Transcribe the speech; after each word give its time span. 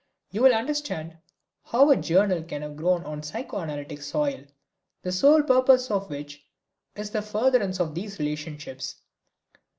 You 0.31 0.41
will 0.41 0.55
understand 0.55 1.19
how 1.63 1.91
a 1.91 1.95
journal 1.95 2.41
can 2.41 2.63
have 2.63 2.75
grown 2.75 3.03
on 3.03 3.21
psychoanalytic 3.21 4.01
soil, 4.01 4.45
the 5.03 5.11
sole 5.11 5.43
purpose 5.43 5.91
of 5.91 6.09
which 6.09 6.43
is 6.95 7.11
the 7.11 7.21
furtherance 7.21 7.79
of 7.79 7.93
these 7.93 8.17
relationships. 8.17 8.95